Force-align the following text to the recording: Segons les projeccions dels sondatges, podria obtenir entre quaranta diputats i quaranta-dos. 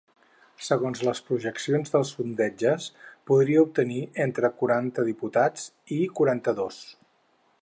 Segons 0.67 1.03
les 1.07 1.21
projeccions 1.27 1.93
dels 1.97 2.13
sondatges, 2.15 2.87
podria 3.33 3.63
obtenir 3.69 4.01
entre 4.29 4.53
quaranta 4.63 5.09
diputats 5.11 5.71
i 6.01 6.05
quaranta-dos. 6.21 6.85